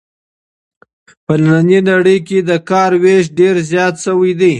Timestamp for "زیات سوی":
3.71-4.31